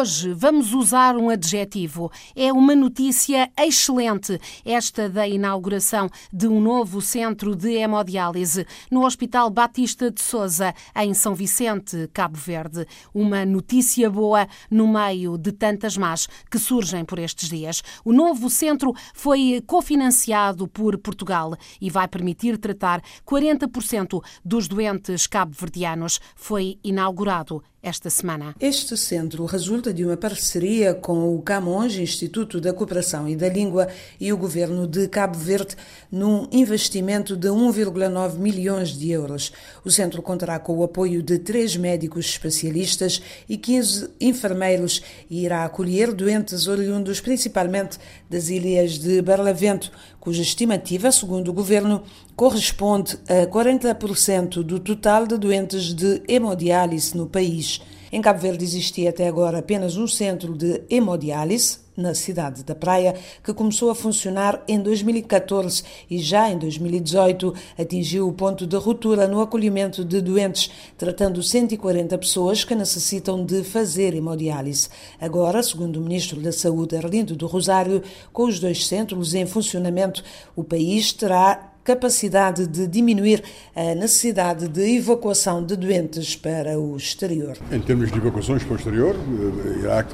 Hoje 0.00 0.32
vamos 0.32 0.72
usar 0.72 1.14
um 1.14 1.28
adjetivo. 1.28 2.10
É 2.34 2.50
uma 2.50 2.74
notícia 2.74 3.50
excelente, 3.54 4.40
esta 4.64 5.10
da 5.10 5.28
inauguração 5.28 6.08
de 6.32 6.48
um 6.48 6.58
novo 6.58 7.02
centro 7.02 7.54
de 7.54 7.74
hemodiálise 7.74 8.66
no 8.90 9.04
Hospital 9.04 9.50
Batista 9.50 10.10
de 10.10 10.22
Souza, 10.22 10.72
em 10.96 11.12
São 11.12 11.34
Vicente, 11.34 12.08
Cabo 12.14 12.38
Verde. 12.38 12.86
Uma 13.12 13.44
notícia 13.44 14.08
boa 14.08 14.48
no 14.70 14.88
meio 14.88 15.36
de 15.36 15.52
tantas 15.52 15.98
más 15.98 16.26
que 16.50 16.58
surgem 16.58 17.04
por 17.04 17.18
estes 17.18 17.50
dias. 17.50 17.82
O 18.02 18.10
novo 18.10 18.48
centro 18.48 18.94
foi 19.12 19.62
cofinanciado 19.66 20.66
por 20.66 20.96
Portugal 20.96 21.54
e 21.78 21.90
vai 21.90 22.08
permitir 22.08 22.56
tratar 22.56 23.02
40% 23.26 24.24
dos 24.42 24.66
doentes 24.66 25.26
cabo-verdianos. 25.26 26.20
Foi 26.34 26.78
inaugurado 26.82 27.62
esta 27.82 28.10
semana. 28.10 28.54
Este 28.60 28.96
centro 28.96 29.44
resulta 29.46 29.92
de 29.92 30.04
uma 30.04 30.16
parceria 30.16 30.92
com 30.92 31.34
o 31.34 31.40
Camões, 31.40 31.96
Instituto 31.96 32.60
da 32.60 32.72
Cooperação 32.72 33.28
e 33.28 33.34
da 33.34 33.48
Língua, 33.48 33.88
e 34.20 34.32
o 34.32 34.36
governo 34.36 34.86
de 34.86 35.08
Cabo 35.08 35.38
Verde, 35.38 35.76
num 36.10 36.46
investimento 36.52 37.36
de 37.36 37.48
1,9 37.48 38.38
milhões 38.38 38.90
de 38.90 39.10
euros. 39.10 39.52
O 39.84 39.90
centro 39.90 40.20
contará 40.20 40.58
com 40.58 40.76
o 40.76 40.82
apoio 40.82 41.22
de 41.22 41.38
três 41.38 41.76
médicos 41.76 42.26
especialistas 42.26 43.22
e 43.48 43.56
15 43.56 44.10
enfermeiros 44.20 45.02
e 45.30 45.44
irá 45.44 45.64
acolher 45.64 46.12
doentes 46.12 46.66
oriundos 46.66 47.20
principalmente 47.20 47.98
das 48.28 48.48
ilhas 48.48 48.98
de 48.98 49.22
Barlavento, 49.22 49.90
cuja 50.18 50.42
estimativa, 50.42 51.10
segundo 51.10 51.48
o 51.48 51.54
governo, 51.54 52.02
corresponde 52.36 53.18
a 53.28 53.46
40% 53.46 54.62
do 54.62 54.78
total 54.80 55.26
de 55.26 55.36
doentes 55.36 55.94
de 55.94 56.22
hemodiálise 56.26 57.16
no 57.16 57.26
país. 57.26 57.69
Em 58.12 58.20
Cabo 58.20 58.40
Verde 58.40 58.64
existia 58.64 59.10
até 59.10 59.28
agora 59.28 59.58
apenas 59.58 59.96
um 59.96 60.06
centro 60.06 60.56
de 60.56 60.82
hemodiálise, 60.90 61.78
na 61.96 62.14
cidade 62.14 62.64
da 62.64 62.74
Praia, 62.74 63.14
que 63.44 63.52
começou 63.52 63.90
a 63.90 63.94
funcionar 63.94 64.62
em 64.66 64.80
2014 64.80 65.82
e 66.10 66.18
já 66.18 66.50
em 66.50 66.58
2018 66.58 67.54
atingiu 67.78 68.26
o 68.26 68.32
ponto 68.32 68.66
de 68.66 68.76
ruptura 68.76 69.28
no 69.28 69.40
acolhimento 69.40 70.04
de 70.04 70.20
doentes, 70.20 70.70
tratando 70.96 71.42
140 71.42 72.16
pessoas 72.18 72.64
que 72.64 72.74
necessitam 72.74 73.44
de 73.44 73.62
fazer 73.62 74.14
hemodiálise. 74.14 74.88
Agora, 75.20 75.62
segundo 75.62 75.96
o 75.96 76.02
Ministro 76.02 76.40
da 76.40 76.52
Saúde, 76.52 76.96
Arlindo 76.96 77.36
do 77.36 77.46
Rosário, 77.46 78.02
com 78.32 78.44
os 78.44 78.58
dois 78.58 78.86
centros 78.86 79.34
em 79.34 79.46
funcionamento, 79.46 80.24
o 80.56 80.64
país 80.64 81.12
terá 81.12 81.69
capacidade 81.84 82.66
de 82.66 82.86
diminuir 82.86 83.42
a 83.74 83.94
necessidade 83.94 84.68
de 84.68 84.96
evacuação 84.96 85.64
de 85.64 85.76
doentes 85.76 86.36
para 86.36 86.78
o 86.78 86.96
exterior. 86.96 87.56
Em 87.72 87.80
termos 87.80 88.10
de 88.10 88.18
evacuações 88.18 88.62
para 88.62 88.74
o 88.74 88.76
exterior, 88.76 89.16
eh, 89.16 89.78
irá 89.80 90.06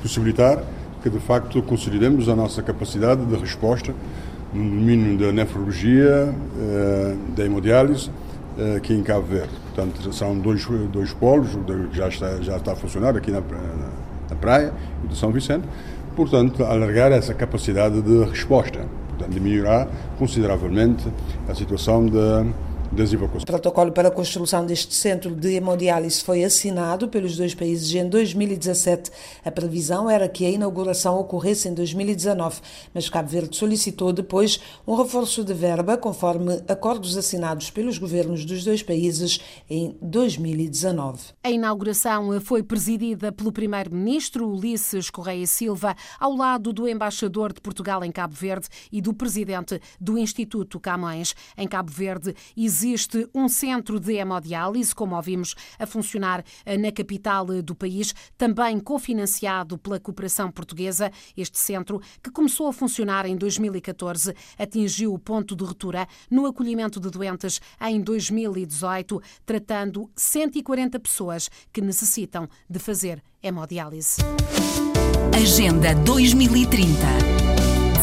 possibilitar 0.00 0.62
que 1.02 1.10
de 1.10 1.18
facto 1.18 1.62
consolidemos 1.62 2.28
a 2.28 2.36
nossa 2.36 2.62
capacidade 2.62 3.24
de 3.24 3.36
resposta 3.36 3.94
no 4.52 4.62
domínio 4.62 5.18
da 5.18 5.32
nefrologia, 5.32 6.34
eh, 6.58 7.16
da 7.36 7.44
hemodiálise, 7.44 8.10
eh, 8.58 8.76
aqui 8.76 8.94
em 8.94 9.02
Cabo 9.02 9.26
Verde. 9.26 9.50
Portanto, 9.74 10.12
são 10.12 10.38
dois, 10.38 10.66
dois 10.90 11.12
polos 11.12 11.50
que 11.90 11.96
já 11.96 12.08
está, 12.08 12.40
já 12.40 12.56
está 12.56 12.72
a 12.72 12.76
funcionar 12.76 13.16
aqui 13.16 13.30
na, 13.30 13.40
na 13.40 14.36
praia 14.36 14.72
e 15.04 15.08
do 15.08 15.14
São 15.14 15.30
Vicente. 15.30 15.64
Portanto, 16.14 16.64
alargar 16.64 17.12
essa 17.12 17.34
capacidade 17.34 18.00
de 18.00 18.24
resposta. 18.24 18.80
Portanto, 19.26 19.30
diminuirá 19.30 19.86
consideravelmente 20.18 21.06
a 21.48 21.54
situação 21.54 22.06
de 22.06 22.46
das 22.92 23.12
evacuações. 23.12 23.42
O 23.42 23.46
protocolo 23.46 23.92
para 23.92 24.08
a 24.08 24.10
construção 24.10 24.64
deste 24.64 24.94
centro 24.94 25.34
de 25.34 25.54
hemodiálise 25.54 26.22
foi 26.22 26.44
assinado 26.44 27.08
pelos 27.08 27.36
dois 27.36 27.54
países 27.54 27.92
em 27.94 28.08
2017. 28.08 29.10
A 29.44 29.50
previsão 29.50 30.08
era 30.08 30.28
que 30.28 30.44
a 30.44 30.50
inauguração 30.50 31.18
ocorresse 31.18 31.68
em 31.68 31.74
2019, 31.74 32.60
mas 32.94 33.08
Cabo 33.08 33.28
Verde 33.28 33.56
solicitou 33.56 34.12
depois 34.12 34.60
um 34.86 34.94
reforço 34.94 35.44
de 35.44 35.52
verba 35.52 35.96
conforme 35.96 36.62
acordos 36.68 37.16
assinados 37.16 37.70
pelos 37.70 37.98
governos 37.98 38.44
dos 38.44 38.64
dois 38.64 38.82
países 38.82 39.40
em 39.68 39.96
2019. 40.00 41.18
A 41.42 41.50
inauguração 41.50 42.40
foi 42.40 42.62
presidida 42.62 43.32
pelo 43.32 43.52
primeiro-ministro 43.52 44.48
Ulisses 44.48 45.10
Correia 45.10 45.46
Silva, 45.46 45.96
ao 46.20 46.34
lado 46.34 46.72
do 46.72 46.88
embaixador 46.88 47.52
de 47.52 47.60
Portugal 47.60 48.04
em 48.04 48.12
Cabo 48.12 48.34
Verde 48.34 48.68
e 48.92 49.00
do 49.00 49.12
presidente 49.12 49.80
do 50.00 50.16
Instituto 50.16 50.78
Camões. 50.78 51.34
Em 51.56 51.66
Cabo 51.66 51.90
Verde 51.90 52.34
existe 52.56 52.75
existe 52.76 53.26
um 53.34 53.48
centro 53.48 53.98
de 53.98 54.14
hemodiálise, 54.14 54.94
como 54.94 55.16
ouvimos, 55.16 55.54
a 55.78 55.86
funcionar 55.86 56.44
eh, 56.64 56.76
na 56.76 56.92
capital 56.92 57.50
eh, 57.50 57.62
do 57.62 57.74
país, 57.74 58.14
também 58.36 58.78
cofinanciado 58.78 59.78
pela 59.78 59.98
cooperação 59.98 60.50
portuguesa. 60.50 61.10
Este 61.36 61.58
centro, 61.58 62.00
que 62.22 62.30
começou 62.30 62.68
a 62.68 62.72
funcionar 62.72 63.24
em 63.24 63.34
2014, 63.34 64.34
atingiu 64.58 65.14
o 65.14 65.18
ponto 65.18 65.56
de 65.56 65.64
ruptura 65.64 66.06
no 66.30 66.44
acolhimento 66.44 67.00
de 67.00 67.10
doentes 67.10 67.60
em 67.80 68.00
2018, 68.00 69.22
tratando 69.46 70.10
140 70.14 71.00
pessoas 71.00 71.48
que 71.72 71.80
necessitam 71.80 72.46
de 72.68 72.78
fazer 72.78 73.22
hemodiálise. 73.42 74.16
Agenda 75.34 75.94
2030 75.94 76.86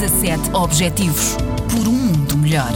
17 0.00 0.54
Objetivos 0.54 1.36
por 1.68 1.88
um 1.88 1.92
mundo 1.92 2.36
melhor. 2.38 2.72